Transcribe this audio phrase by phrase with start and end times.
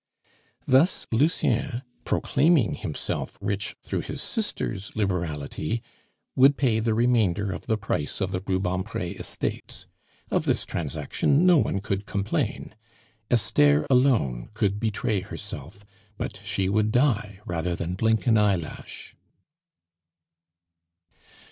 [0.65, 5.83] Thus Lucien, proclaiming himself rich through his sister's liberality,
[6.35, 9.85] would pay the remainder of the price of the Rubempre estates.
[10.31, 12.73] Of this transaction no one could complain.
[13.29, 15.85] Esther alone could betray herself;
[16.17, 19.13] but she would die rather than blink an eyelash.